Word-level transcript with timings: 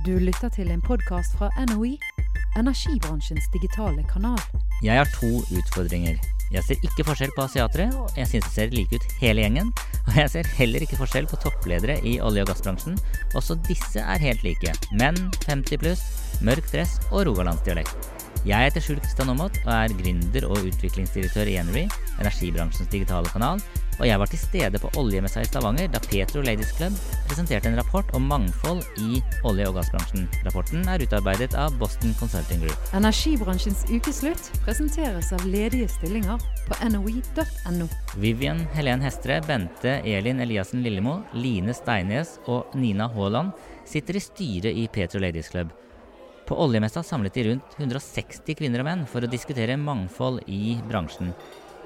Du 0.00 0.14
lytter 0.16 0.48
til 0.48 0.70
en 0.72 0.80
podkast 0.80 1.34
fra 1.36 1.50
NOE, 1.68 1.98
energibransjens 2.56 3.50
digitale 3.52 4.00
kanal. 4.08 4.38
Jeg 4.80 4.96
har 4.96 5.10
to 5.12 5.28
utfordringer. 5.52 6.16
Jeg 6.54 6.64
ser 6.64 6.86
ikke 6.86 7.04
forskjell 7.04 7.34
på 7.36 7.44
asiatere, 7.44 7.90
og 8.00 8.16
jeg 8.16 8.30
synes 8.30 8.46
de 8.46 8.52
ser 8.54 8.72
like 8.72 8.96
ut 8.96 9.04
hele 9.20 9.44
gjengen. 9.44 9.68
Og 10.06 10.16
jeg 10.16 10.32
ser 10.32 10.48
heller 10.56 10.86
ikke 10.86 10.96
forskjell 11.02 11.28
på 11.28 11.36
toppledere 11.44 11.98
i 12.00 12.14
olje- 12.16 12.46
og 12.46 12.48
gassbransjen. 12.48 12.96
Også 13.36 13.58
disse 13.68 14.00
er 14.00 14.24
helt 14.24 14.40
like. 14.46 14.72
Menn 14.96 15.20
50 15.44 15.82
pluss, 15.84 16.06
mørk 16.40 16.72
dress 16.72 16.96
og 17.10 17.28
rogalandsdialekt. 17.28 18.10
Jeg 18.48 18.70
heter 18.70 18.80
Skjul 18.80 19.02
Kristian 19.04 19.28
Aamodt 19.28 19.60
og 19.66 19.72
er 19.74 19.92
gründer 20.00 20.48
og 20.48 20.64
utviklingsdirektør 20.64 21.52
i 21.52 21.58
Enery, 21.60 21.84
energibransjens 22.16 22.88
digitale 22.88 23.28
kanal. 23.28 23.60
Og 23.98 24.06
jeg 24.08 24.20
var 24.22 24.30
til 24.30 24.40
stede 24.40 24.80
på 24.80 24.90
oljemessa 25.00 25.42
i 25.42 25.48
Stavanger 25.48 25.90
da 25.92 26.00
Petro 26.04 26.42
Ladies 26.44 26.70
Club 26.76 26.94
presenterte 27.26 27.68
en 27.68 27.76
rapport 27.76 28.08
om 28.16 28.28
mangfold 28.30 28.80
i 29.02 29.20
olje- 29.48 29.66
og 29.68 29.76
gassbransjen. 29.76 30.28
Rapporten 30.46 30.86
er 30.88 31.04
utarbeidet 31.04 31.56
av 31.58 31.76
Boston 31.80 32.14
Consulting 32.20 32.62
Group. 32.64 32.94
Energibransjens 32.96 33.84
ukeslutt 33.90 34.50
presenteres 34.64 35.32
av 35.36 35.44
ledige 35.48 35.90
stillinger 35.92 36.40
på 36.68 36.78
noi.no. 36.94 37.90
Vivian 38.16 38.64
Helen 38.76 39.04
Hestre, 39.04 39.40
Bente 39.46 39.98
Elin 40.04 40.40
Eliassen 40.40 40.84
Lillemo, 40.86 41.20
Line 41.34 41.74
Steines 41.76 42.38
og 42.46 42.72
Nina 42.78 43.10
Haaland 43.12 43.52
sitter 43.88 44.16
i 44.16 44.24
styret 44.24 44.76
i 44.76 44.88
Petro 44.92 45.20
Ladies 45.20 45.50
Club. 45.50 45.72
På 46.48 46.56
oljemessa 46.64 47.02
samlet 47.02 47.34
de 47.34 47.44
rundt 47.46 47.76
160 47.78 48.56
kvinner 48.58 48.82
og 48.82 48.88
menn 48.88 49.02
for 49.06 49.22
å 49.22 49.30
diskutere 49.30 49.76
mangfold 49.78 50.40
i 50.50 50.78
bransjen. 50.88 51.30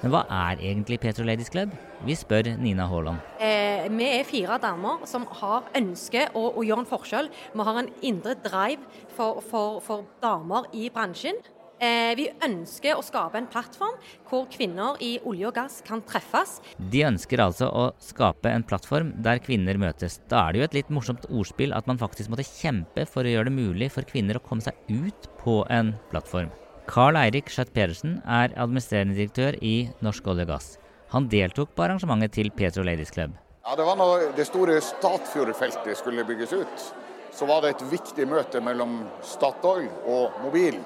Men 0.04 0.12
hva 0.12 0.26
er 0.28 0.60
egentlig 0.60 0.98
Petro 1.00 1.24
Ladies 1.24 1.48
Club? 1.48 1.70
Vi 2.04 2.12
spør 2.12 2.50
Nina 2.60 2.84
Haaland. 2.90 3.22
Eh, 3.40 3.86
vi 3.88 4.08
er 4.18 4.26
fire 4.28 4.58
damer 4.60 5.06
som 5.08 5.24
har 5.40 5.70
ønske 5.80 6.26
å, 6.36 6.42
å 6.60 6.64
gjøre 6.66 6.84
en 6.84 6.90
forskjell. 6.90 7.30
Vi 7.54 7.64
har 7.64 7.78
en 7.80 7.88
indre 8.04 8.34
drive 8.45 8.84
for, 9.16 9.40
for, 9.48 9.78
for 9.86 10.04
damer 10.20 10.66
i 10.76 10.90
bransjen. 10.92 11.40
Eh, 11.80 12.12
vi 12.18 12.26
ønsker 12.45 12.98
å 12.98 13.04
skape 13.04 13.40
en 13.40 13.48
plattform 13.48 13.96
hvor 14.29 14.45
kvinner 14.52 15.01
i 15.01 15.14
olje 15.24 15.48
og 15.48 15.56
gass 15.56 15.79
kan 15.87 16.04
treffes. 16.04 16.59
De 16.76 17.01
ønsker 17.09 17.40
altså 17.40 17.70
å 17.73 17.86
skape 18.04 18.52
en 18.52 18.66
plattform 18.68 19.14
der 19.24 19.40
kvinner 19.40 19.80
møtes. 19.80 20.18
Da 20.29 20.42
er 20.45 20.52
det 20.52 20.60
jo 20.60 20.66
et 20.68 20.76
litt 20.82 20.92
morsomt 20.92 21.24
ordspill 21.32 21.73
at 21.73 21.88
man 21.88 22.02
faktisk 22.02 22.29
måtte 22.29 22.45
kjempe 22.45 23.09
for 23.09 23.24
å 23.24 23.32
gjøre 23.32 23.48
det 23.48 23.57
mulig 23.57 23.88
for 23.96 24.04
kvinner 24.04 24.36
å 24.36 24.45
komme 24.45 24.68
seg 24.68 24.76
ut 24.92 25.32
på 25.40 25.62
en 25.73 25.96
plattform. 26.12 26.52
Carl 26.85 27.16
Eirik 27.16 27.49
Schjøtt 27.49 27.73
Pedersen 27.73 28.18
er 28.29 28.52
administrerende 28.60 29.16
direktør 29.16 29.57
i 29.65 29.88
Norsk 30.04 30.27
olje 30.29 30.45
og 30.45 30.51
gass. 30.52 30.66
Han 31.15 31.30
deltok 31.32 31.71
på 31.73 31.85
arrangementet 31.87 32.35
til 32.37 32.51
Petro 32.52 32.85
Ladies 32.85 33.13
Club. 33.15 33.32
Ja, 33.65 33.76
Det 33.76 33.87
var 33.87 33.96
når 33.96 34.37
det 34.37 34.46
store 34.46 34.80
Statfjordfeltet 34.80 35.96
skulle 35.96 36.24
bygges 36.24 36.52
ut. 36.52 36.95
Så 37.32 37.46
var 37.46 37.63
det 37.63 37.71
et 37.71 37.87
viktig 37.91 38.29
møte 38.29 38.60
mellom 38.60 39.07
Statoil 39.23 39.88
og 40.04 40.37
Mobil. 40.43 40.76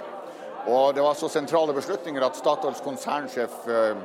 Og 0.67 0.95
Det 0.95 1.03
var 1.03 1.15
så 1.15 1.29
sentrale 1.29 1.75
beslutninger 1.75 2.23
at 2.23 2.37
Statoils 2.37 2.81
konsernsjef 2.81 3.67
eh, 3.67 3.97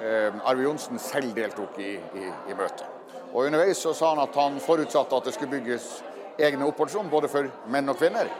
eh, 0.00 0.32
Arve 0.48 0.62
Johnsen 0.62 0.98
selv 0.98 1.34
deltok 1.36 1.78
i, 1.78 1.98
i, 1.98 2.24
i, 2.48 2.54
møtet. 2.56 2.86
Og 3.34 3.44
Underveis 3.44 3.78
så 3.84 3.92
sa 3.92 4.14
han 4.14 4.24
at 4.24 4.34
han 4.34 4.60
forutsatte 4.60 5.16
at 5.16 5.24
det 5.24 5.34
skulle 5.34 5.60
bygges 5.60 6.02
egne 6.38 6.64
oppholdsrom 6.64 7.10
både 7.10 7.28
for 7.28 7.50
menn 7.68 7.92
og 7.92 7.98
kvinner. 8.00 8.32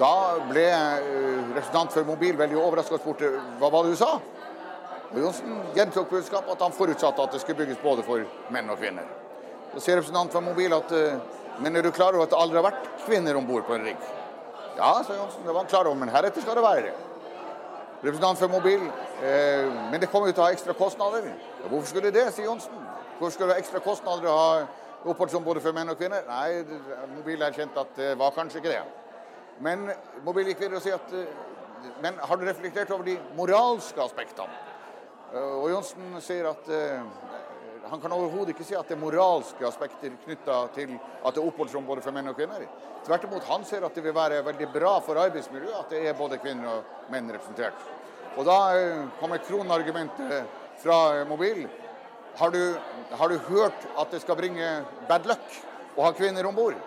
Da 0.00 0.14
ble 0.48 0.64
eh, 0.68 1.52
representant 1.54 1.94
for 1.94 2.08
Mobil 2.08 2.36
veldig 2.36 2.58
overraska 2.60 2.98
og 2.98 3.04
spurte 3.04 3.30
hva 3.60 3.70
var 3.72 3.86
det 3.86 3.94
du 3.94 4.00
sa? 4.00 4.16
Og 5.06 5.22
Johnsen 5.22 5.62
gjentok 5.76 6.10
budskapet 6.10 6.52
at 6.56 6.64
han 6.66 6.74
forutsatte 6.74 7.22
at 7.22 7.32
det 7.32 7.40
skulle 7.40 7.62
bygges 7.62 7.80
både 7.82 8.04
for 8.04 8.26
menn 8.52 8.68
og 8.72 8.80
kvinner. 8.80 9.06
Så 9.72 9.84
sier 9.84 10.00
representant 10.00 10.34
for 10.34 10.44
Mobil 10.44 10.74
at 10.74 10.92
men 11.62 11.76
er 11.76 11.82
du 11.82 11.90
klar 11.90 12.12
over 12.12 12.26
at 12.26 12.32
det 12.32 12.38
aldri 12.38 12.58
har 12.58 12.66
vært 12.66 12.88
kvinner 13.06 13.36
om 13.38 13.46
bord 13.48 13.64
på 13.64 13.76
en 13.76 13.86
rigg? 13.86 14.08
Ja, 14.76 14.90
sa 15.06 15.14
Johnsen, 15.16 15.44
det 15.44 15.52
var 15.54 15.62
han 15.62 15.70
klar 15.70 15.88
over, 15.88 15.96
men 15.96 16.12
heretter 16.12 16.44
skal 16.44 16.58
det 16.58 16.64
være 16.64 16.82
det. 16.90 16.94
Representant 18.02 18.38
for 18.38 18.52
Mobil. 18.52 18.82
Eh, 19.24 19.70
men 19.90 20.00
det 20.00 20.10
kommer 20.12 20.28
jo 20.28 20.36
til 20.36 20.44
å 20.44 20.48
ha 20.50 20.52
ekstra 20.52 20.74
kostnader. 20.76 21.30
Ja, 21.62 21.70
hvorfor 21.70 21.88
skulle 21.88 22.12
det, 22.12 22.26
sier 22.36 22.50
Johnsen. 22.50 22.76
Hvorfor 23.16 23.32
skulle 23.32 23.54
det 23.54 23.56
ha 23.56 23.64
ekstra 23.64 23.80
kostnader 23.80 24.28
å 24.28 24.36
ha 24.36 24.50
oppholdsrom 25.08 25.46
både 25.46 25.62
for 25.64 25.72
menn 25.72 25.88
og 25.88 25.96
kvinner? 25.96 26.28
Nei, 26.28 26.60
Mobil 27.14 27.40
erkjente 27.46 27.80
at 27.80 27.96
det 27.96 28.12
var 28.20 28.36
kanskje 28.36 28.60
ikke 28.60 28.74
det. 28.74 28.84
Men 29.64 29.88
Mobil 30.24 30.50
gikk 30.50 30.64
videre 30.64 30.80
og 30.80 30.84
sier 30.84 30.98
at 30.98 31.12
eh, 31.16 31.92
Men 32.04 32.18
har 32.20 32.38
du 32.38 32.44
reflektert 32.46 32.90
over 32.94 33.06
de 33.06 33.16
moralske 33.38 34.02
aspektene? 34.02 34.52
Eh, 35.32 35.54
og 35.62 35.70
Johnsen 35.72 36.18
sier 36.24 36.50
at 36.50 36.68
eh, 36.72 37.06
han 37.86 38.02
kan 38.02 38.12
overhodet 38.12 38.52
ikke 38.52 38.66
si 38.66 38.74
at 38.74 38.88
det 38.90 38.96
er 38.96 39.00
moralske 39.00 39.62
aspekter 39.68 40.16
knytta 40.24 40.58
til 40.74 40.96
at 40.96 41.36
det 41.36 41.40
er 41.40 41.46
oppholdsrom 41.46 41.86
både 41.86 42.02
for 42.02 42.14
menn 42.16 42.32
og 42.32 42.34
kvinner. 42.38 42.64
Tvert 43.06 43.28
imot, 43.28 43.46
han 43.46 43.64
ser 43.68 43.86
at 43.86 43.94
det 43.94 44.02
vil 44.02 44.16
være 44.16 44.42
veldig 44.46 44.68
bra 44.74 44.96
for 45.06 45.20
arbeidsmiljøet 45.22 45.78
at 45.84 45.94
det 45.94 46.00
er 46.02 46.18
både 46.18 46.40
kvinner 46.42 46.80
og 46.80 47.12
menn 47.14 47.30
representert. 47.30 47.78
Og 48.36 48.42
da 48.48 48.58
kommer 49.20 49.38
kronargumentet 49.46 50.50
fra 50.82 51.22
Mobil. 51.30 51.62
Har 52.36 52.50
du, 52.50 52.74
har 53.14 53.30
du 53.30 53.38
hørt 53.46 53.86
at 53.96 54.10
det 54.10 54.20
skal 54.24 54.36
bringe 54.36 54.66
bad 55.06 55.30
luck 55.30 55.60
å 55.94 56.08
ha 56.08 56.10
kvinner 56.18 56.50
om 56.50 56.58
bord? 56.58 56.82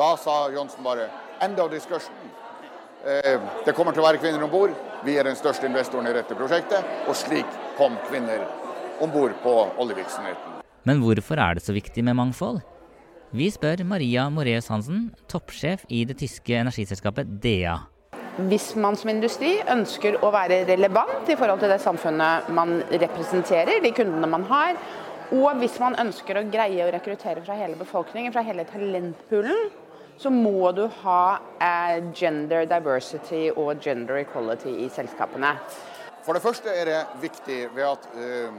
Da 0.00 0.14
sa 0.18 0.46
Johnsen 0.56 0.82
bare 0.82 1.10
'end 1.40 1.58
of 1.60 1.70
discussion'. 1.70 2.30
Eh, 3.04 3.40
det 3.64 3.72
kommer 3.72 3.92
til 3.92 4.02
å 4.02 4.06
være 4.06 4.20
kvinner 4.20 4.42
om 4.44 4.50
bord. 4.50 4.74
Vi 5.04 5.16
er 5.16 5.24
den 5.24 5.36
største 5.36 5.66
investoren 5.66 6.06
i 6.06 6.12
dette 6.12 6.34
prosjektet. 6.36 6.84
Og 7.08 7.16
slik 7.16 7.46
kom 7.78 7.96
kvinner 8.10 8.44
om 9.00 9.10
bord 9.10 9.32
på 9.42 9.54
oljevirksomheten. 9.80 10.60
Men 10.84 11.00
hvorfor 11.00 11.40
er 11.40 11.54
det 11.54 11.62
så 11.64 11.72
viktig 11.72 12.04
med 12.04 12.16
mangfold? 12.16 12.60
Vi 13.32 13.46
spør 13.50 13.84
Maria 13.86 14.28
Moreus 14.28 14.68
Hansen, 14.68 15.14
toppsjef 15.30 15.84
i 15.88 16.04
det 16.04 16.18
tyske 16.18 16.56
energiselskapet 16.56 17.28
DEA. 17.42 17.76
Hvis 18.50 18.72
man 18.76 18.96
som 18.96 19.10
industri 19.12 19.58
ønsker 19.70 20.16
å 20.24 20.30
være 20.34 20.64
relevant 20.68 21.28
i 21.30 21.36
forhold 21.38 21.60
til 21.62 21.70
det 21.70 21.80
samfunnet 21.82 22.48
man 22.56 22.80
representerer, 22.90 23.80
de 23.84 23.92
kundene 23.94 24.28
man 24.30 24.46
har, 24.48 24.74
og 25.30 25.60
hvis 25.60 25.76
man 25.78 25.94
ønsker 26.00 26.40
å 26.40 26.46
greie 26.50 26.82
å 26.82 26.90
rekruttere 26.90 27.44
fra 27.44 27.54
hele 27.54 27.78
befolkningen, 27.78 28.32
fra 28.34 28.42
hele 28.42 28.64
talentpoolen, 28.66 29.70
så 30.20 30.30
må 30.30 30.68
du 30.76 30.84
ha 31.02 31.22
eh, 31.64 32.02
gender 32.12 32.66
diversity 32.68 33.46
og 33.54 33.80
gender 33.80 34.20
equality 34.20 34.74
i 34.84 34.88
selskapene. 34.92 35.54
For 36.26 36.36
det 36.36 36.44
første 36.44 36.74
er 36.76 36.90
det 36.90 36.98
viktig 37.22 37.60
ved 37.72 37.86
at 37.86 38.08
uh, 38.12 38.58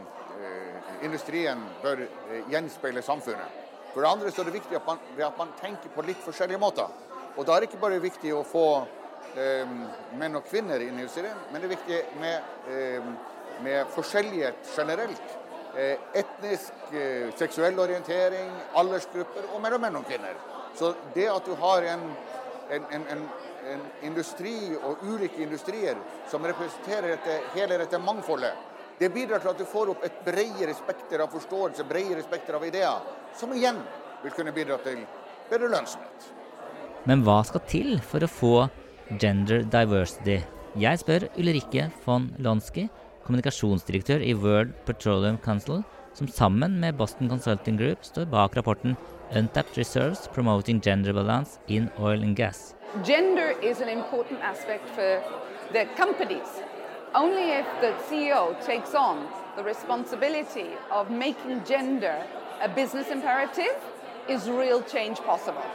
industrien 1.06 1.62
bør 1.84 2.02
eh, 2.06 2.42
gjenspeile 2.50 3.04
samfunnet. 3.06 3.60
For 3.94 4.02
det 4.02 4.10
andre 4.10 4.32
så 4.32 4.42
er 4.42 4.50
det 4.50 4.56
viktig 4.58 4.78
at 4.80 4.88
man, 4.88 5.02
at 5.18 5.38
man, 5.38 5.52
tenker 5.62 5.92
på 5.94 6.06
litt 6.08 6.22
forskjellige 6.26 6.62
måter. 6.62 6.90
Og 7.36 7.46
da 7.46 7.56
er 7.56 7.64
det 7.64 7.70
ikke 7.70 7.84
bare 7.84 8.00
viktig 8.02 8.34
å 8.36 8.44
få 8.48 8.66
eh, 9.38 9.76
menn 10.20 10.40
og 10.40 10.48
kvinner 10.48 10.82
inn 10.82 10.98
i 10.98 11.04
industrien, 11.04 11.38
men 11.52 11.62
det 11.62 11.70
er 11.70 11.76
viktig 11.76 12.02
med, 12.22 12.56
eh, 12.72 13.12
med 13.66 13.94
forskjellighet 13.96 14.74
generelt. 14.76 15.38
Eh, 15.76 16.10
etnisk, 16.24 16.74
eh, 16.92 17.30
seksuell 17.40 17.78
orientering, 17.80 18.50
aldersgrupper 18.82 19.54
og 19.54 19.62
mellom 19.64 19.86
menn 19.86 20.02
og 20.02 20.08
kvinner. 20.08 20.40
Så 20.76 20.94
det 21.16 21.28
at 21.30 21.46
du 21.46 21.56
har 21.60 21.86
en, 21.94 22.04
en, 22.72 22.86
en, 22.92 23.24
en 23.74 23.86
industri 24.08 24.56
og 24.80 25.04
ulike 25.04 25.44
industrier 25.44 26.00
som 26.32 26.46
representerer 26.48 27.16
dette, 27.16 27.40
hele 27.56 27.80
dette 27.82 28.00
mangfoldet, 28.02 28.54
det 29.02 29.10
bidrar 29.10 29.42
til 29.42 29.50
at 29.50 29.58
du 29.58 29.66
får 29.66 29.96
opp 29.96 30.04
et 30.06 30.22
bredere 30.26 30.76
spekter 30.78 31.24
av 31.24 31.32
forståelse, 31.34 31.88
bredere 31.90 32.22
spekter 32.22 32.58
av 32.58 32.66
ideer, 32.68 33.02
som 33.38 33.54
igjen 33.56 33.80
vil 34.22 34.34
kunne 34.36 34.54
bidra 34.54 34.78
til 34.86 35.02
bedre 35.50 35.72
lønnsomhet. 35.74 36.28
Men 37.10 37.24
hva 37.26 37.40
skal 37.48 37.64
til 37.66 37.96
for 38.06 38.22
å 38.22 38.30
få 38.30 38.56
gender 39.18 39.66
diversity? 39.74 40.38
Jeg 40.78 41.02
spør 41.02 41.26
Ulrikke 41.42 41.88
von 42.06 42.30
Lonsky, 42.40 42.86
kommunikasjonsdirektør 43.26 44.22
i 44.22 44.36
World 44.38 44.76
Petroleum 44.86 45.40
Council, 45.42 45.82
som 46.14 46.30
sammen 46.30 46.78
med 46.84 47.00
Boston 47.00 47.32
Consulting 47.32 47.80
Group 47.82 48.06
står 48.06 48.30
bak 48.30 48.56
rapporten 48.60 48.94
Untapped 49.32 49.78
Reserves 49.78 50.28
Promoting 50.28 50.82
Gender 50.82 51.14
Balance 51.14 51.60
in 51.68 51.90
Oil 52.00 52.22
and 52.22 52.36
Gas. 52.36 52.76
Gender 53.04 53.56
is 53.62 53.82
an 53.82 53.90
important 53.90 54.40
aspect 54.42 54.90
for 54.90 55.24
the 55.74 55.86
companies 55.96 56.62
Only 57.14 57.52
if 57.52 57.66
the 57.82 57.92
CEO 58.08 58.56
takes 58.66 58.96
on 58.96 59.28
the 59.58 59.64
responsibility 59.64 60.68
of 60.90 61.10
making 61.12 61.62
gender 61.66 62.16
a 62.64 62.70
business 62.70 63.10
imperative 63.12 63.76
is 64.30 64.50
real 64.50 64.82
change 64.82 65.20
possible. 65.20 65.66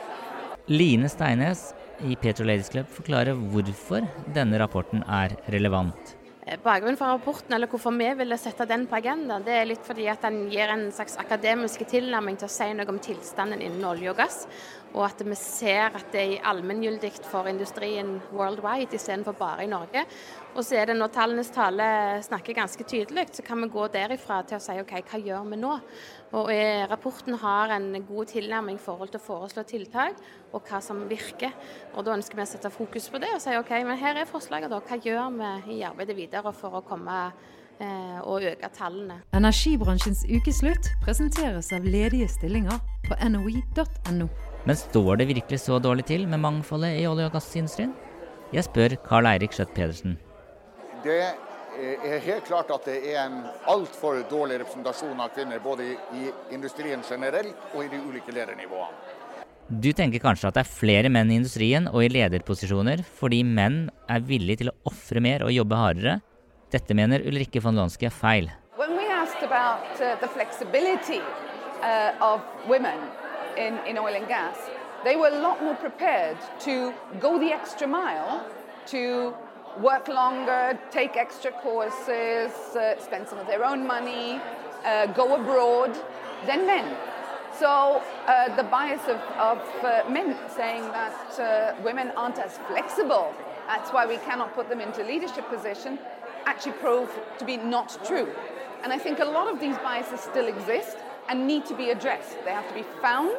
Line 0.66 1.08
Steines 1.08 1.74
i 2.00 2.16
Petro 2.16 2.46
Ladies 2.46 2.70
Club 2.70 2.86
forklarer 2.88 3.34
hvorfor 3.34 4.00
denne 4.34 4.58
rapporten 4.58 5.04
er 5.08 5.36
relevant. 5.52 6.16
Eh, 6.48 6.58
bakgrunnen 6.62 6.96
for 6.96 7.10
rapporten, 7.10 7.54
eller 7.56 7.66
hvorfor 7.66 7.90
vi 7.98 8.06
ville 8.20 8.36
sette 8.38 8.68
den 8.70 8.84
på 8.86 8.94
agendaen, 9.00 9.42
det 9.42 9.54
er 9.58 9.64
litt 9.66 9.82
fordi 9.82 10.04
at 10.06 10.22
den 10.22 10.44
gir 10.52 10.70
en 10.70 10.84
slags 10.94 11.16
akademisk 11.18 11.82
tilnærming 11.90 12.36
til 12.38 12.46
å 12.46 12.52
si 12.54 12.68
noe 12.70 12.86
om 12.92 13.00
tilstanden 13.02 13.64
innen 13.66 13.82
olje 13.88 14.12
og 14.12 14.20
gass. 14.20 14.44
Og 14.92 15.02
at 15.08 15.24
vi 15.26 15.34
ser 15.34 15.98
at 15.98 16.12
det 16.14 16.22
er 16.22 16.46
allmenngyldig 16.46 17.10
for 17.26 17.50
industrien 17.50 18.20
worldwide 18.30 18.94
istedenfor 18.94 19.34
bare 19.34 19.66
i 19.66 19.72
Norge. 19.72 20.06
Og 20.56 20.64
så 20.64 20.78
er 20.80 20.88
det 20.88 20.94
når 20.96 21.10
tallenes 21.12 21.50
tale 21.52 21.86
snakker 22.24 22.56
ganske 22.56 22.84
tydelig, 22.88 23.26
så 23.36 23.42
kan 23.44 23.60
vi 23.60 23.68
gå 23.68 23.82
derifra 23.92 24.38
til 24.48 24.56
å 24.56 24.62
si 24.64 24.76
OK, 24.80 24.94
hva 25.04 25.18
gjør 25.20 25.50
vi 25.50 25.58
nå? 25.60 25.72
Og 26.40 26.48
Rapporten 26.88 27.36
har 27.42 27.74
en 27.74 27.90
god 28.08 28.30
tilnærming 28.32 28.78
i 28.80 28.82
forhold 28.82 29.12
til 29.12 29.20
å 29.20 29.26
foreslå 29.26 29.66
tiltak 29.68 30.16
og 30.56 30.64
hva 30.64 30.80
som 30.80 31.02
virker. 31.10 31.52
Og 31.92 32.06
Da 32.06 32.14
ønsker 32.16 32.40
vi 32.40 32.46
å 32.46 32.48
sette 32.48 32.72
fokus 32.72 33.10
på 33.12 33.20
det 33.20 33.34
og 33.36 33.42
si 33.44 33.52
OK, 33.58 33.74
men 33.84 34.00
her 34.00 34.16
er 34.16 34.30
forslaget, 34.30 34.72
da. 34.72 34.80
Hva 34.80 34.96
gjør 34.96 35.36
vi 35.36 35.76
i 35.76 35.84
arbeidet 35.84 36.16
videre 36.16 36.54
for 36.56 36.80
å 36.80 36.84
komme 36.88 37.18
eh, 37.76 38.18
og 38.24 38.48
øke 38.48 38.72
tallene? 38.72 39.20
Energibransjens 39.36 40.24
ukeslutt 40.24 40.88
presenteres 41.04 41.68
av 41.76 41.84
ledige 41.84 42.30
stillinger 42.32 42.80
på 43.04 43.20
noi.no. 43.28 44.30
Men 44.64 44.80
står 44.88 45.20
det 45.20 45.28
virkelig 45.34 45.66
så 45.68 45.76
dårlig 45.84 46.08
til 46.08 46.24
med 46.24 46.40
mangfoldet 46.40 46.96
i 46.96 47.04
olje- 47.10 47.28
og 47.28 47.36
gassindustrien? 47.36 47.92
Jeg 48.56 48.64
spør 48.64 48.96
Karl 49.04 49.28
Eirik 49.28 49.52
Skjøtt 49.52 49.76
Pedersen. 49.76 50.16
Det 51.06 51.20
er 52.02 52.18
helt 52.24 52.46
klart 52.48 52.70
at 52.74 52.86
det 52.88 52.96
er 53.12 53.20
en 53.26 53.42
altfor 53.70 54.22
dårlig 54.30 54.58
representasjon 54.62 55.20
av 55.20 55.30
kvinner, 55.36 55.60
både 55.62 55.92
i 56.16 56.30
industrien 56.56 57.04
generelt 57.06 57.74
og 57.74 57.84
i 57.84 57.90
de 57.92 58.00
ulike 58.08 58.34
ledernivåene. 58.34 59.14
Du 59.66 59.90
tenker 59.90 60.22
kanskje 60.22 60.46
at 60.46 60.54
det 60.54 60.62
er 60.62 60.70
flere 60.70 61.10
menn 61.10 61.30
i 61.30 61.36
industrien 61.40 61.88
og 61.90 62.04
i 62.04 62.10
lederposisjoner 62.14 63.00
fordi 63.18 63.40
menn 63.42 63.88
er 64.10 64.22
villige 64.22 64.62
til 64.62 64.70
å 64.70 64.76
ofre 64.86 65.22
mer 65.22 65.42
og 65.42 65.50
jobbe 65.54 65.78
hardere. 65.80 66.20
Dette 66.70 66.94
mener 66.94 67.24
Ulrikke 67.26 67.62
von 67.62 67.74
Lonsky 67.78 68.06
er 68.06 68.14
feil. 68.14 68.50
When 68.78 68.94
we 68.94 69.06
asked 69.10 69.42
about 69.42 69.90
uh, 69.98 70.14
the 70.22 70.28
flexibility 70.28 71.18
uh, 71.82 72.14
of 72.22 72.42
women 72.68 72.98
in, 73.58 73.78
in 73.90 73.98
oil 73.98 74.14
and 74.14 74.28
gas, 74.28 74.56
they 75.04 75.16
were 75.16 75.34
a 75.34 75.42
lot 75.42 75.62
more 75.62 75.74
prepared 75.74 76.38
to 76.62 76.94
go 77.20 77.38
the 77.38 77.52
extra 77.52 77.86
mile 77.86 78.46
to 78.86 79.34
work 79.80 80.08
longer, 80.08 80.78
take 80.90 81.16
extra 81.16 81.52
courses, 81.52 82.52
uh, 82.76 82.98
spend 82.98 83.28
some 83.28 83.38
of 83.38 83.46
their 83.46 83.64
own 83.64 83.86
money, 83.86 84.40
uh, 84.84 85.06
go 85.06 85.34
abroad 85.34 85.96
than 86.46 86.66
men. 86.66 86.96
So 87.58 88.02
uh, 88.26 88.54
the 88.56 88.64
bias 88.64 89.02
of, 89.08 89.20
of 89.38 89.58
uh, 89.82 90.08
men 90.10 90.36
saying 90.54 90.82
that 90.82 91.40
uh, 91.40 91.82
women 91.82 92.12
aren't 92.16 92.38
as 92.38 92.58
flexible, 92.68 93.34
that's 93.66 93.90
why 93.92 94.06
we 94.06 94.18
cannot 94.18 94.54
put 94.54 94.68
them 94.68 94.80
into 94.80 95.02
leadership 95.02 95.48
position, 95.48 95.98
actually 96.44 96.72
prove 96.72 97.10
to 97.38 97.44
be 97.44 97.56
not 97.56 97.98
true. 98.04 98.28
And 98.82 98.92
I 98.92 98.98
think 98.98 99.18
a 99.18 99.24
lot 99.24 99.52
of 99.52 99.58
these 99.58 99.76
biases 99.78 100.20
still 100.20 100.46
exist 100.46 100.96
and 101.28 101.46
need 101.46 101.66
to 101.66 101.74
be 101.74 101.90
addressed. 101.90 102.36
They 102.44 102.52
have 102.52 102.68
to 102.68 102.74
be 102.74 102.84
found 103.00 103.36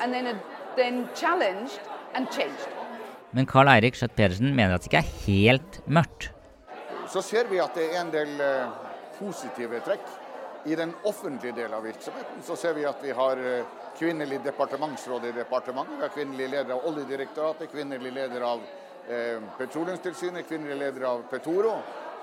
and 0.00 0.12
then, 0.12 0.26
uh, 0.26 0.38
then 0.76 1.08
challenged 1.14 1.80
and 2.14 2.30
changed. 2.30 2.68
Men 3.36 3.48
Karl 3.48 3.68
Eirik 3.68 3.96
Skjøtt 3.98 4.14
Pedersen 4.16 4.54
mener 4.56 4.76
at 4.76 4.84
det 4.84 4.88
ikke 4.88 5.02
er 5.02 5.16
helt 5.26 5.80
mørkt. 5.84 6.30
Så 7.12 7.20
ser 7.24 7.48
vi 7.50 7.60
at 7.60 7.76
det 7.76 7.90
er 7.90 8.00
en 8.00 8.12
del 8.12 8.40
eh, 8.40 8.70
positive 9.18 9.80
trekk. 9.84 10.06
I 10.68 10.76
den 10.76 10.94
offentlige 11.06 11.54
delen 11.56 11.76
av 11.76 11.84
virksomheten 11.86 12.42
så 12.44 12.56
ser 12.58 12.74
vi 12.76 12.86
at 12.88 13.02
vi 13.04 13.12
har 13.14 13.40
eh, 13.40 13.76
kvinnelig 13.98 14.40
departementsråd 14.44 15.28
i 15.28 15.34
departementet, 15.36 15.96
vi 15.96 16.06
har 16.06 16.14
kvinnelig 16.14 16.48
leder 16.54 16.74
av 16.74 16.88
Oljedirektoratet, 16.90 17.70
kvinnelig 17.72 18.12
leder 18.14 18.44
av 18.46 18.64
eh, 19.08 19.44
Petroleumstilsynet, 19.58 20.48
kvinnelig 20.48 20.78
leder 20.80 21.06
av 21.08 21.22
Petoro, 21.30 21.76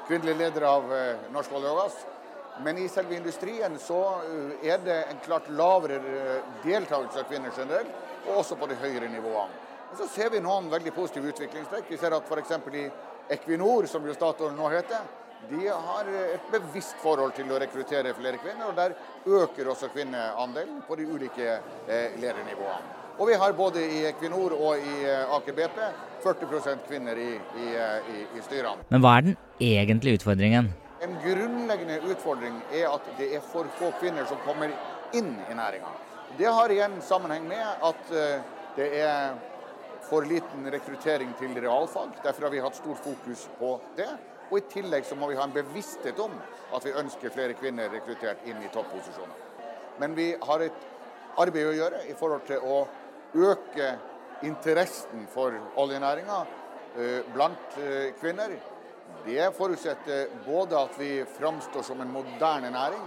kvinnelig 0.08 0.38
leder 0.42 0.68
av 0.70 0.94
eh, 0.94 1.30
Norsk 1.34 1.54
olje 1.58 1.74
og 1.74 1.82
gass. 1.84 2.02
Men 2.64 2.80
i 2.80 2.88
selve 2.88 3.18
industrien 3.18 3.74
så 3.84 4.00
er 4.64 4.80
det 4.84 5.02
en 5.12 5.20
klart 5.26 5.50
lavere 5.52 6.00
deltakelse 6.64 7.20
av 7.20 7.28
kvinner 7.28 7.52
generelt, 7.58 7.92
og 8.30 8.38
også 8.40 8.56
på 8.56 8.70
de 8.72 8.78
høyere 8.80 9.10
nivåene. 9.12 9.66
Men 9.96 10.08
så 10.08 10.14
ser 10.14 10.30
vi 10.30 10.40
noen 10.44 10.66
veldig 10.68 10.92
positive 10.92 11.30
utviklingstrekk. 11.32 11.86
Vi 11.88 11.98
ser 11.98 12.12
at 12.12 12.26
f.eks. 12.28 12.50
i 12.76 12.82
Equinor, 13.32 13.86
som 13.88 14.04
jo 14.04 14.12
Statoil 14.12 14.52
nå 14.52 14.68
heter, 14.74 15.06
de 15.48 15.70
har 15.72 16.10
et 16.34 16.50
bevisst 16.52 16.98
forhold 17.00 17.32
til 17.38 17.54
å 17.56 17.60
rekruttere 17.64 18.12
flere 18.18 18.42
kvinner. 18.44 18.68
og 18.68 18.76
Der 18.76 18.98
øker 19.24 19.70
også 19.72 19.88
kvinneandelen 19.94 20.82
på 20.84 20.98
de 21.00 21.06
ulike 21.08 21.48
eh, 21.48 22.18
ledernivåene. 22.20 22.92
Og 23.16 23.32
vi 23.32 23.40
har 23.40 23.56
både 23.56 23.86
i 23.86 24.04
Equinor 24.10 24.58
og 24.58 24.84
i 24.84 24.98
eh, 25.08 25.34
Aker 25.38 25.56
BP 25.62 25.80
40 26.28 26.84
kvinner 26.90 27.16
i, 27.16 27.30
i, 27.40 27.72
eh, 27.72 28.12
i, 28.18 28.28
i 28.36 28.46
styrene. 28.50 28.84
Men 28.92 29.08
hva 29.08 29.16
er 29.16 29.28
den 29.30 29.40
egentlige 29.64 30.20
utfordringen? 30.20 30.74
En 31.08 31.18
grunnleggende 31.24 32.02
utfordring 32.12 32.60
er 32.74 32.92
at 32.92 33.12
det 33.16 33.32
er 33.40 33.48
for 33.48 33.72
få 33.80 33.96
kvinner 34.04 34.28
som 34.28 34.44
kommer 34.44 34.76
inn 35.16 35.38
i 35.48 35.56
næringa. 35.56 35.96
Det 36.36 36.52
har 36.52 36.80
igjen 36.80 37.00
sammenheng 37.00 37.48
med 37.48 37.86
at 37.94 38.16
det 38.76 38.92
er 39.00 39.38
for 40.10 40.26
liten 40.26 40.72
rekruttering 40.72 41.34
til 41.40 41.56
realfag. 41.62 42.16
Derfor 42.24 42.48
har 42.48 42.54
vi 42.54 42.64
hatt 42.64 42.78
stort 42.78 43.04
fokus 43.04 43.48
på 43.60 43.76
det. 43.98 44.10
Og 44.52 44.60
I 44.60 44.68
tillegg 44.70 45.06
så 45.08 45.18
må 45.18 45.32
vi 45.32 45.38
ha 45.40 45.46
en 45.48 45.56
bevissthet 45.56 46.20
om 46.22 46.34
at 46.76 46.86
vi 46.86 46.94
ønsker 46.94 47.34
flere 47.34 47.56
kvinner 47.58 47.90
rekruttert 47.94 48.46
inn 48.46 48.62
i 48.62 48.70
topposisjoner. 48.74 49.42
Men 50.00 50.14
vi 50.18 50.34
har 50.42 50.62
et 50.62 50.86
arbeid 51.42 51.72
å 51.72 51.74
gjøre 51.80 52.04
i 52.12 52.14
forhold 52.18 52.46
til 52.48 52.62
å 52.62 52.84
øke 53.50 53.90
interessen 54.46 55.26
for 55.34 55.56
oljenæringa 55.82 56.40
eh, 56.44 57.26
blant 57.34 57.78
eh, 57.82 58.14
kvinner. 58.20 58.54
Det 59.26 59.50
forutsetter 59.58 60.30
både 60.46 60.78
at 60.78 61.00
vi 61.00 61.12
framstår 61.38 61.86
som 61.88 62.02
en 62.02 62.14
moderne 62.14 62.70
næring, 62.74 63.06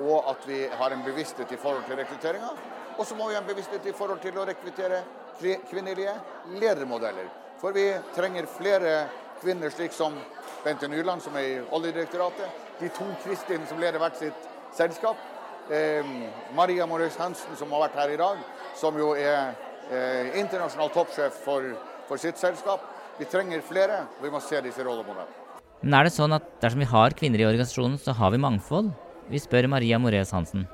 og 0.00 0.30
at 0.32 0.46
vi 0.48 0.64
har 0.66 0.90
en 0.90 1.04
bevissthet 1.04 1.52
i 1.52 1.60
forhold 1.60 1.86
til 1.86 2.00
rekrutteringa. 2.00 2.50
Og 2.98 3.06
så 3.06 3.14
må 3.14 3.28
vi 3.28 3.36
ha 3.36 3.42
en 3.42 3.48
bevissthet 3.48 3.86
i 3.86 3.94
forhold 3.96 4.20
til 4.24 4.38
å 4.40 4.46
rekruttere 4.48 5.02
kvinnelige 5.70 6.14
ledermodeller. 6.60 7.28
For 7.60 7.76
vi 7.76 7.90
trenger 8.16 8.48
flere 8.48 8.94
kvinner 9.40 9.72
slik 9.72 9.92
som 9.92 10.14
Bente 10.64 10.88
Nyland, 10.88 11.22
som 11.22 11.36
er 11.36 11.46
i 11.48 11.58
Oljedirektoratet. 11.72 12.62
De 12.80 12.88
to 12.96 13.06
Kristin, 13.24 13.66
som 13.68 13.80
leder 13.80 14.00
hvert 14.00 14.16
sitt 14.20 14.48
selskap. 14.76 15.20
Eh, 15.70 16.06
Maria 16.56 16.86
Morøys 16.88 17.16
Hansen, 17.20 17.56
som 17.56 17.72
har 17.72 17.86
vært 17.86 18.00
her 18.00 18.14
i 18.14 18.18
dag, 18.20 18.40
som 18.76 18.96
jo 18.98 19.12
er 19.14 19.52
eh, 19.90 20.40
internasjonal 20.40 20.90
toppsjef 20.94 21.36
for, 21.44 21.68
for, 22.08 22.20
sitt 22.20 22.40
selskap. 22.40 22.82
Vi 23.20 23.28
trenger 23.28 23.62
flere, 23.64 24.02
og 24.18 24.26
vi 24.26 24.32
må 24.32 24.40
se 24.44 24.60
disse 24.64 24.84
rollemodellene. 24.84 25.38
Men 25.80 25.96
er 25.96 26.08
det 26.08 26.16
sånn 26.16 26.36
at 26.36 26.48
dersom 26.60 26.82
vi 26.82 26.90
har 26.90 27.16
kvinner 27.16 27.40
i 27.40 27.48
organisasjonen, 27.48 27.96
så 28.00 28.16
har 28.16 28.34
vi 28.34 28.42
mangfold? 28.42 28.92
Vi 29.30 29.40
spør 29.40 29.68
Maria 29.70 30.00
Moreus 30.02 30.32
Hansen. 30.36 30.66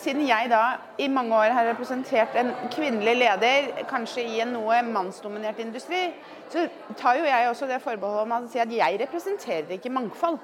Siden 0.00 0.24
jeg 0.24 0.48
da 0.48 0.78
i 0.96 1.08
mange 1.12 1.36
år 1.36 1.52
har 1.52 1.66
representert 1.68 2.36
en 2.40 2.52
kvinnelig 2.72 3.12
leder, 3.20 3.68
kanskje 3.90 4.24
i 4.24 4.40
en 4.40 4.54
noe 4.56 4.78
mannsdominert 4.86 5.60
industri, 5.60 6.06
så 6.52 6.64
tar 6.96 7.18
jo 7.20 7.26
jeg 7.28 7.50
også 7.50 7.68
det 7.68 7.82
forbeholdet 7.84 8.24
om 8.24 8.34
å 8.38 8.50
si 8.50 8.62
at 8.62 8.72
jeg 8.72 9.00
representerer 9.02 9.76
ikke 9.76 9.92
mangfold. 9.92 10.38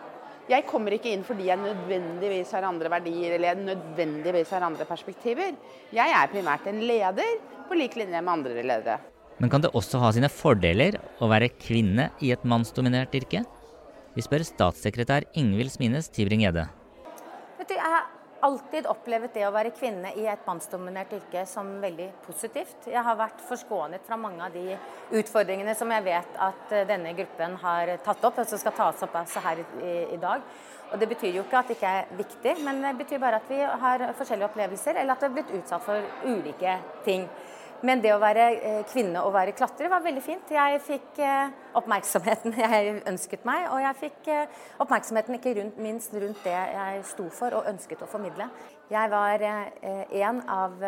Jeg 0.48 0.64
kommer 0.68 0.94
ikke 0.96 1.10
inn 1.12 1.24
fordi 1.28 1.48
jeg 1.50 1.60
nødvendigvis 1.60 2.52
har 2.56 2.64
andre 2.68 2.92
verdier 2.92 3.34
eller 3.36 3.50
jeg 3.50 3.66
nødvendigvis 3.66 4.52
har 4.56 4.64
andre 4.64 4.86
perspektiver. 4.88 5.56
Jeg 5.92 6.14
er 6.20 6.32
primært 6.32 6.68
en 6.68 6.80
leder 6.88 7.40
på 7.68 7.76
lik 7.76 7.96
linje 8.00 8.20
med 8.20 8.32
andre 8.32 8.64
ledere. 8.64 8.98
Men 9.38 9.52
kan 9.52 9.62
det 9.64 9.72
også 9.76 10.00
ha 10.02 10.12
sine 10.12 10.30
fordeler 10.32 10.96
å 11.20 11.28
være 11.30 11.52
kvinne 11.56 12.08
i 12.25 12.32
et 12.34 12.44
mannsdominert 12.49 13.12
yrke? 13.16 13.44
Vi 14.16 14.25
spør 14.25 14.44
statssekretær 14.44 15.28
Ingvild 15.38 15.70
Smines 15.76 16.08
Tybring-Gjedde. 16.16 16.64
Jeg 17.68 17.92
alltid 18.40 18.87
opplevd 18.87 19.33
det 19.35 19.45
å 19.47 19.52
være 19.54 19.73
kvinne 19.75 20.12
i 20.18 20.26
et 20.30 20.47
mannsdominert 20.47 21.12
yrke 21.16 21.45
som 21.49 21.71
veldig 21.83 22.09
positivt. 22.26 22.88
Jeg 22.90 23.02
har 23.04 23.18
vært 23.18 23.42
forskånet 23.49 24.07
fra 24.07 24.18
mange 24.21 24.45
av 24.45 24.54
de 24.54 24.76
utfordringene 25.18 25.75
som 25.78 25.90
jeg 25.95 26.07
vet 26.07 26.38
at 26.49 26.75
eh, 26.75 26.87
denne 26.88 27.14
gruppen 27.18 27.57
har 27.62 27.95
tatt 28.04 28.25
opp, 28.28 28.40
og 28.42 28.50
som 28.50 28.61
skal 28.62 28.76
tas 28.78 29.04
opp 29.07 29.18
altså 29.18 29.42
her 29.45 29.62
i, 29.62 29.92
i, 30.14 30.21
dag. 30.23 30.45
Og 30.92 30.99
Det 30.99 31.09
betyr 31.11 31.37
jo 31.37 31.45
ikke 31.45 31.61
at 31.61 31.71
det 31.71 31.78
ikke 31.78 31.95
er 32.00 32.16
viktig, 32.23 32.57
men 32.64 32.83
det 32.85 32.95
betyr 33.02 33.23
bare 33.23 33.42
at 33.42 33.50
vi 33.50 33.61
har 33.61 34.07
forskjellige 34.18 34.49
opplevelser, 34.49 35.00
eller 35.02 35.14
at 35.14 35.25
vi 35.25 35.28
har 35.28 35.37
blitt 35.37 35.54
utsatt 35.61 35.85
for 35.85 36.28
ulike 36.28 36.78
ting. 37.04 37.28
Men 37.87 38.00
det 38.02 38.11
å 38.11 38.18
være 38.18 38.44
eh, 38.56 38.78
kvinne 38.90 39.20
og 39.23 39.30
være 39.37 39.52
klatrer 39.54 39.90
var 39.92 40.02
veldig 40.02 40.23
fint. 40.23 40.50
Jeg 40.50 40.80
fikk 40.82 41.20
eh, 41.23 41.52
oppmerksomheten 41.78 42.56
jeg 42.64 42.97
ønsket 43.06 43.44
meg, 43.47 43.68
og 43.70 43.82
jeg 43.85 43.99
fikk 44.00 44.30
eh, 44.35 44.64
oppmerksomheten 44.82 45.38
ikke 45.38 45.52
rundt, 45.61 45.78
minst 45.82 46.16
rundt 46.18 46.42
det 46.42 46.56
jeg 46.56 47.04
sto 47.06 47.28
for 47.30 47.54
og 47.54 47.68
ønsket 47.70 48.02
å 48.02 48.11
formidle. 48.11 48.49
Jeg 48.88 49.11
var 49.12 49.42
en 49.44 50.38
av 50.49 50.78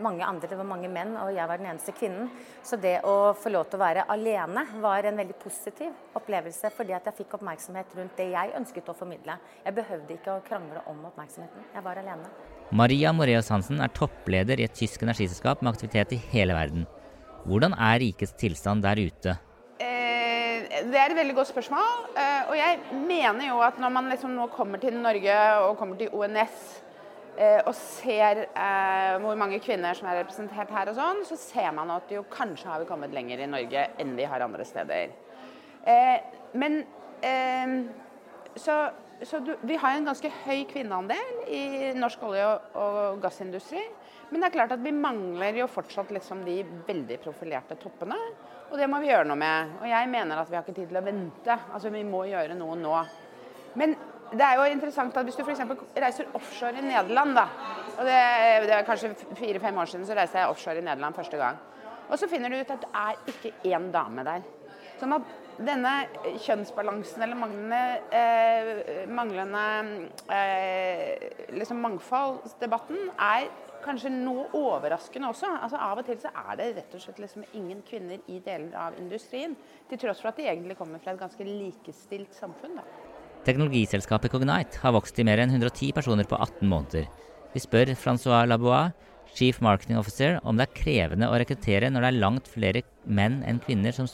mange 0.00 0.24
andre, 0.24 0.48
det 0.48 0.56
var 0.56 0.64
mange 0.64 0.88
menn, 0.88 1.10
og 1.20 1.28
jeg 1.36 1.44
var 1.44 1.60
den 1.60 1.68
eneste 1.68 1.92
kvinnen. 1.92 2.30
Så 2.64 2.78
det 2.80 2.94
å 3.04 3.34
få 3.36 3.52
lov 3.52 3.68
til 3.68 3.76
å 3.76 3.82
være 3.82 4.06
alene 4.14 4.64
var 4.80 5.04
en 5.04 5.20
veldig 5.20 5.36
positiv 5.42 6.16
opplevelse, 6.16 6.72
fordi 6.72 6.96
at 6.96 7.10
jeg 7.10 7.18
fikk 7.20 7.36
oppmerksomhet 7.36 7.92
rundt 8.00 8.16
det 8.16 8.30
jeg 8.32 8.56
ønsket 8.62 8.88
å 8.88 8.96
formidle. 8.96 9.36
Jeg 9.66 9.76
behøvde 9.76 10.16
ikke 10.16 10.38
å 10.38 10.46
krangle 10.48 10.86
om 10.88 11.04
oppmerksomheten. 11.12 11.68
Jeg 11.76 11.84
var 11.84 12.00
alene. 12.00 12.32
Maria 12.70 13.10
Moreus 13.10 13.48
Hansen 13.50 13.80
er 13.82 13.90
toppleder 13.90 14.60
i 14.60 14.64
et 14.68 14.74
tysk 14.78 15.02
energiselskap 15.02 15.62
med 15.62 15.72
aktivitet 15.72 16.12
i 16.14 16.18
hele 16.30 16.54
verden. 16.54 16.84
Hvordan 17.42 17.72
er 17.74 17.98
rikets 17.98 18.36
tilstand 18.38 18.84
der 18.84 19.00
ute? 19.00 19.34
Eh, 19.82 20.68
det 20.86 21.00
er 21.00 21.10
et 21.10 21.18
veldig 21.18 21.34
godt 21.34 21.50
spørsmål. 21.50 22.04
Eh, 22.14 22.52
og 22.52 22.54
jeg 22.54 23.00
mener 23.08 23.48
jo 23.48 23.58
at 23.66 23.80
når 23.82 23.94
man 23.96 24.12
liksom 24.12 24.36
nå 24.38 24.46
kommer 24.54 24.78
til 24.78 24.94
Norge 25.02 25.40
og 25.64 25.80
kommer 25.80 25.98
til 25.98 26.14
ONS 26.14 26.60
eh, 27.40 27.58
og 27.64 27.74
ser 27.74 28.44
hvor 29.24 29.34
mange 29.40 29.58
kvinner 29.64 29.98
som 29.98 30.06
er 30.06 30.20
representert 30.20 30.70
her 30.70 30.92
og 30.92 31.00
sånn, 31.00 31.24
så 31.26 31.40
ser 31.42 31.74
man 31.74 31.90
at 31.96 32.14
jo 32.14 32.22
kanskje 32.30 32.70
har 32.70 32.84
vi 32.84 32.90
kommet 32.92 33.16
lenger 33.16 33.42
i 33.42 33.50
Norge 33.50 33.88
enn 33.98 34.14
vi 34.14 34.30
har 34.30 34.46
andre 34.46 34.64
steder. 34.68 35.10
men 36.54 36.82
så, 38.56 38.74
så 39.22 39.38
du, 39.44 39.52
vi 39.68 39.76
har 39.76 39.96
en 39.96 40.06
ganske 40.08 40.30
høy 40.44 40.62
kvinneandel 40.70 41.42
i 41.52 41.64
norsk 41.98 42.22
olje- 42.24 42.46
og, 42.46 42.76
og 42.80 43.18
gassindustri. 43.22 43.82
Men 44.30 44.40
det 44.40 44.48
er 44.48 44.54
klart 44.54 44.72
at 44.76 44.84
vi 44.84 44.92
mangler 44.94 45.58
jo 45.60 45.66
fortsatt 45.70 46.12
liksom 46.14 46.44
de 46.46 46.60
veldig 46.86 47.18
profilerte 47.20 47.76
toppene. 47.80 48.16
Og 48.70 48.78
det 48.78 48.86
må 48.88 49.00
vi 49.02 49.10
gjøre 49.10 49.26
noe 49.28 49.38
med. 49.40 49.74
Og 49.80 49.88
jeg 49.90 50.10
mener 50.12 50.40
at 50.40 50.50
vi 50.50 50.56
har 50.56 50.64
ikke 50.64 50.76
tid 50.76 50.92
til 50.92 51.00
å 51.00 51.04
vente. 51.04 51.56
Altså 51.74 51.90
vi 51.92 52.04
må 52.06 52.22
gjøre 52.30 52.56
noe 52.58 52.78
nå. 52.78 52.94
Men 53.80 53.96
det 54.30 54.46
er 54.46 54.60
jo 54.60 54.68
interessant 54.70 55.16
at 55.18 55.26
hvis 55.26 55.38
du 55.40 55.42
f.eks. 55.42 55.64
reiser 55.98 56.30
offshore 56.38 56.78
i 56.78 56.86
Nederland, 56.86 57.34
da. 57.34 57.46
Og 57.96 58.06
det, 58.06 58.20
det 58.70 58.76
er 58.76 58.86
kanskje 58.86 59.12
fire-fem 59.34 59.82
år 59.82 59.90
siden 59.90 60.06
så 60.06 60.16
reiste 60.16 60.38
jeg 60.38 60.54
offshore 60.54 60.78
i 60.78 60.86
Nederland 60.86 61.18
første 61.18 61.40
gang. 61.40 61.58
Og 62.10 62.18
så 62.18 62.30
finner 62.30 62.50
du 62.50 62.60
ut 62.60 62.72
at 62.72 62.86
det 62.86 62.90
er 63.02 63.32
ikke 63.34 63.74
én 63.74 63.90
dame 63.94 64.24
der. 64.26 64.46
Sånn 65.00 65.18
at 65.18 65.34
denne 65.66 65.94
kjønnsbalansen 66.40 67.24
eller 67.24 67.38
manglende, 67.38 67.80
eh, 68.16 69.08
manglende 69.12 69.64
eh, 70.32 71.26
liksom 71.56 71.82
mangfoldsdebatten 71.84 73.10
er 73.16 73.50
kanskje 73.84 74.12
noe 74.12 74.46
overraskende 74.56 75.30
også. 75.30 75.50
Altså 75.64 75.80
Av 75.80 76.00
og 76.00 76.06
til 76.08 76.18
så 76.20 76.32
er 76.32 76.58
det 76.60 76.68
rett 76.78 76.96
og 76.96 77.04
slett 77.04 77.20
liksom 77.22 77.44
ingen 77.58 77.82
kvinner 77.86 78.20
i 78.28 78.40
deler 78.44 78.74
av 78.76 78.98
industrien. 79.00 79.56
Til 79.88 80.00
tross 80.00 80.20
for 80.22 80.32
at 80.32 80.40
de 80.40 80.48
egentlig 80.48 80.78
kommer 80.78 81.02
fra 81.02 81.14
et 81.14 81.20
ganske 81.20 81.46
likestilt 81.46 82.36
samfunn. 82.36 82.76
da. 82.80 82.84
Teknologiselskapet 83.44 84.32
Cognite 84.32 84.82
har 84.82 84.92
vokst 84.92 85.16
til 85.16 85.24
mer 85.24 85.40
enn 85.40 85.52
110 85.52 85.94
personer 85.96 86.28
på 86.28 86.36
18 86.36 86.68
måneder. 86.68 87.08
Vi 87.54 87.60
spør 87.60 87.94
Francois 87.96 88.46
Labois, 88.46 88.92
Chief 89.34 89.60
Marketing 89.60 89.98
Officer, 89.98 90.38
om 90.44 90.56
det 90.58 90.66
er 90.66 90.76
krevende 90.76 91.28
å 91.30 91.36
rekruttere 91.40 91.90
når 91.90 92.04
det 92.04 92.08
er 92.10 92.20
langt 92.22 92.48
flere 92.50 92.82
menn 93.04 93.40
enn 93.46 93.60
kvinner 93.64 93.94
som. 93.94 94.08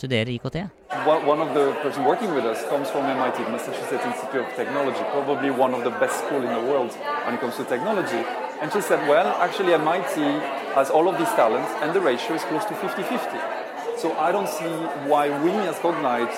One 1.07 1.41
of 1.41 1.55
the 1.55 1.73
person 1.83 2.05
working 2.05 2.35
with 2.35 2.45
us 2.45 2.63
comes 2.69 2.91
from 2.91 3.05
MIT, 3.07 3.39
Massachusetts 3.51 4.05
Institute 4.05 4.45
of 4.47 4.55
Technology, 4.57 5.03
probably 5.13 5.51
one 5.51 5.75
of 5.75 5.85
the 5.85 5.91
best 6.03 6.25
school 6.25 6.43
in 6.43 6.53
the 6.53 6.65
world 6.71 6.93
when 7.25 7.35
it 7.35 7.41
comes 7.41 7.57
to 7.57 7.65
technology. 7.65 8.23
And 8.61 8.73
she 8.73 8.81
said, 8.81 9.07
well, 9.09 9.29
actually 9.41 9.75
MIT 9.75 10.21
has 10.75 10.91
all 10.91 11.09
of 11.09 11.19
these 11.19 11.33
talents 11.37 11.71
and 11.83 11.95
the 11.95 12.01
ratio 12.01 12.35
is 12.35 12.43
close 12.45 12.65
to 12.65 12.75
50-50. 12.75 13.99
So 13.99 14.13
I 14.19 14.33
don't 14.33 14.49
see 14.49 14.73
why 15.09 15.29
we 15.43 15.51
as 15.69 15.77
Cognite 15.77 16.35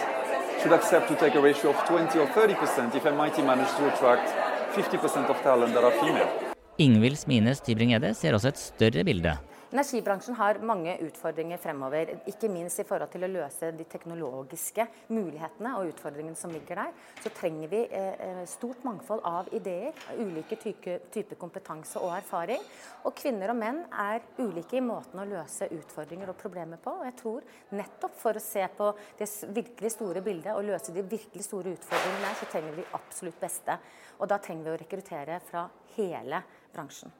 should 0.62 0.72
accept 0.72 1.08
to 1.08 1.16
take 1.16 1.34
a 1.34 1.40
ratio 1.40 1.70
of 1.70 1.86
20 1.86 2.18
or 2.18 2.26
30% 2.26 2.94
if 2.94 3.06
MIT 3.06 3.42
managed 3.42 3.76
to 3.76 3.94
attract 3.94 4.28
50% 4.74 5.30
of 5.30 5.36
talent 5.42 5.74
that 5.74 5.84
are 5.84 5.92
female. 5.92 6.57
Ingvild 6.78 7.18
Smines 7.18 7.58
Tybring-Gjedde 7.66 8.12
ser 8.14 8.36
også 8.36 8.52
et 8.52 8.60
større 8.62 9.02
bilde. 9.02 9.32
Energibransjen 9.68 10.34
har 10.38 10.56
mange 10.64 10.94
utfordringer 11.04 11.58
fremover, 11.60 12.14
ikke 12.30 12.48
minst 12.48 12.80
i 12.80 12.84
forhold 12.88 13.10
til 13.12 13.26
å 13.26 13.28
løse 13.28 13.68
de 13.76 13.84
teknologiske 13.84 14.86
mulighetene 15.12 15.74
og 15.76 15.90
utfordringene 15.90 16.40
som 16.40 16.54
ligger 16.54 16.80
der. 16.80 16.94
Så 17.20 17.32
trenger 17.36 17.68
vi 17.68 17.82
eh, 17.92 18.40
stort 18.48 18.86
mangfold 18.88 19.20
av 19.28 19.50
ideer, 19.52 19.92
ulike 20.16 20.56
typer 20.56 21.04
type 21.12 21.36
kompetanse 21.36 22.00
og 22.00 22.14
erfaring. 22.16 22.64
Og 23.04 23.12
kvinner 23.20 23.52
og 23.52 23.58
menn 23.60 23.82
er 23.92 24.24
ulike 24.38 24.78
i 24.80 24.82
måten 24.84 25.20
å 25.20 25.28
løse 25.28 25.68
utfordringer 25.76 26.32
og 26.32 26.40
problemer 26.40 26.80
på. 26.80 26.96
Og 27.02 27.04
jeg 27.10 27.18
tror 27.20 27.52
nettopp 27.76 28.16
for 28.24 28.40
å 28.40 28.44
se 28.46 28.64
på 28.72 28.88
det 29.20 29.28
virkelig 29.60 29.92
store 29.98 30.24
bildet 30.24 30.54
og 30.54 30.64
løse 30.64 30.96
de 30.96 31.04
virkelig 31.04 31.44
store 31.44 31.76
utfordringene 31.76 32.24
der, 32.24 32.40
så 32.40 32.48
trenger 32.48 32.72
vi 32.72 32.86
de 32.86 32.96
absolutt 33.02 33.44
beste. 33.44 33.76
Og 34.16 34.32
da 34.32 34.40
trenger 34.40 34.64
vi 34.64 34.74
å 34.78 34.80
rekruttere 34.86 35.38
fra 35.44 35.68
hele 35.98 36.40
bransjen. 36.72 37.12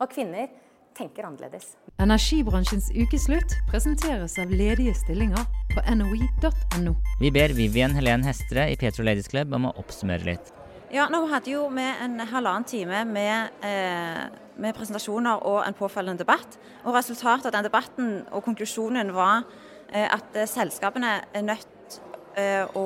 Og 0.00 0.08
kvinner 0.08 0.48
tenker 0.96 1.26
annerledes. 1.28 1.74
Energibransjens 2.00 2.90
ukeslutt 2.94 3.56
presenteres 3.70 4.38
av 4.40 4.52
ledige 4.52 4.94
stillinger 4.98 5.44
på 5.74 5.84
noi.no. 5.98 6.94
Vi 7.20 7.32
ber 7.34 7.54
Vivian 7.56 7.94
Helen 7.96 8.24
Hestre 8.26 8.70
i 8.72 8.78
Petro 8.80 9.06
Ladies 9.06 9.30
Club 9.30 9.54
om 9.56 9.70
å 9.70 9.76
oppsummere 9.80 10.32
litt. 10.32 10.54
Ja, 10.90 11.04
nå 11.06 11.20
hadde 11.30 11.52
jo 11.52 11.68
vi 11.70 11.84
en 11.86 12.18
halvannen 12.18 12.66
time 12.66 13.04
med, 13.06 13.50
eh, 13.62 14.24
med, 14.56 14.74
presentasjoner 14.74 15.44
og 15.46 15.62
en 15.62 15.76
påfølgende 15.78 16.24
debatt. 16.24 16.58
Og 16.84 16.94
Resultatet 16.94 17.46
av 17.46 17.52
den 17.52 17.68
debatten 17.68 18.08
og 18.32 18.42
konklusjonen 18.42 19.12
var 19.14 19.44
eh, 19.92 20.08
at 20.10 20.34
eh, 20.34 20.48
selskapene 20.50 21.12
er 21.32 21.46
nødt 21.46 22.00
eh, 22.34 22.66
å, 22.74 22.84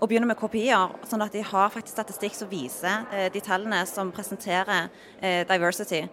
og 0.00 0.08
begynner 0.08 0.08
begynne 0.08 0.32
med 0.32 0.40
kopier, 0.40 0.90
sånn 1.06 1.22
at 1.22 1.32
de 1.32 1.44
har 1.46 1.70
faktisk 1.70 1.94
statistikk 1.94 2.34
som 2.34 2.50
viser 2.50 3.06
eh, 3.12 3.30
de 3.30 3.40
tallene 3.40 3.84
som 3.86 4.10
presenterer 4.10 4.90
diversity. 5.46 6.08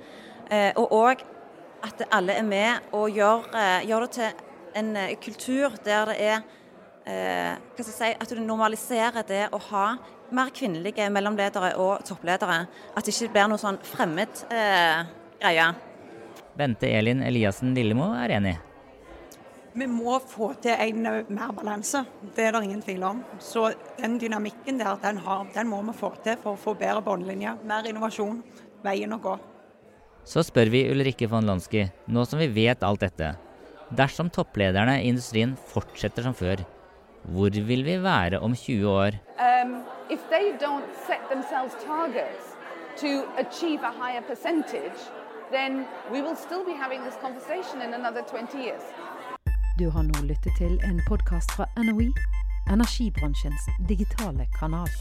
Eh, 0.51 0.71
og 0.79 0.93
òg 0.95 1.23
at 1.83 2.05
alle 2.11 2.37
er 2.39 2.45
med 2.47 2.91
og 2.95 3.09
gjør, 3.11 3.49
eh, 3.55 3.87
gjør 3.87 4.05
det 4.05 4.11
til 4.11 4.45
en 4.75 4.95
eh, 4.95 5.15
kultur 5.19 5.75
der 5.85 6.13
det 6.13 6.21
er 6.21 6.39
hva 7.07 7.79
skal 7.79 7.85
jeg 7.87 7.95
si, 7.95 8.07
At 8.19 8.31
du 8.35 8.41
normaliserer 8.43 9.23
det 9.23 9.45
å 9.55 9.59
ha 9.69 9.95
mer 10.35 10.49
kvinnelige 10.51 11.05
mellomledere 11.09 11.69
og 11.79 12.03
toppledere. 12.03 12.65
At 12.95 13.05
det 13.05 13.13
ikke 13.13 13.31
blir 13.31 13.47
noe 13.47 13.61
sånn 13.61 13.79
fremmed 13.79 14.41
eh, 14.51 15.05
greie. 15.39 15.69
Bente 16.57 16.89
Elin 16.91 17.21
Eliassen 17.23 17.71
Lillemo 17.77 18.09
er 18.17 18.35
enig. 18.35 18.57
Vi 19.77 19.85
må 19.87 20.17
få 20.19 20.55
til 20.59 20.73
en 20.73 21.03
mer 21.05 21.51
balanse, 21.53 22.01
det 22.35 22.47
er 22.47 22.55
det 22.55 22.63
ingen 22.65 22.81
tvil 22.81 23.03
om. 23.05 23.19
Så 23.39 23.69
den 23.99 24.17
dynamikken 24.19 24.79
der, 24.81 24.97
den, 25.03 25.19
har, 25.21 25.45
den 25.53 25.69
må 25.69 25.83
vi 25.85 25.93
få 25.95 26.15
til 26.25 26.39
for 26.41 26.57
å 26.57 26.59
få 26.59 26.73
bedre 26.79 27.03
båndlinjer. 27.05 27.59
Mer 27.63 27.85
innovasjon, 27.87 28.41
veien 28.83 29.13
å 29.13 29.21
gå. 29.21 29.35
Så 30.27 30.41
spør 30.43 30.67
vi 30.67 30.81
Ulrikke 30.91 31.29
von 31.31 31.45
Lonsky, 31.47 31.85
nå 32.11 32.25
som 32.27 32.41
vi 32.41 32.49
vet 32.51 32.81
alt 32.83 32.99
dette. 33.05 33.29
Dersom 33.95 34.27
topplederne 34.27 34.97
i 34.99 35.07
industrien 35.07 35.53
fortsetter 35.71 36.25
som 36.25 36.35
før, 36.35 36.65
hvor 37.31 37.55
vil 37.69 37.85
vi 37.87 37.95
være 38.03 38.41
om 38.43 38.55
20 38.55 38.89
år? 38.91 39.15
Um, 39.39 39.85
if 40.11 40.19
they 40.27 40.51
don't 40.59 40.89
set 41.07 41.23
themselves 41.31 41.79
targets 41.79 42.57
to 42.99 43.23
achieve 43.39 43.87
a 43.87 43.93
higher 44.01 44.21
percentage, 44.21 44.99
then 45.55 45.85
we 46.11 46.21
will 46.21 46.35
still 46.35 46.65
be 46.65 46.75
having 46.75 47.01
this 47.07 47.15
conversation 47.23 47.81
in 47.81 47.93
another 47.93 48.23
20 48.27 48.59
years. 48.59 48.83
Du 49.79 49.89
har 49.89 50.03
nå 50.03 50.25
lyttet 50.27 50.51
til 50.57 50.75
en 50.89 50.99
podkast 51.07 51.55
fra 51.55 51.65
NOE, 51.77 52.11
energibransjens 52.75 53.63
digitale 53.87 54.47
kanal. 54.59 54.91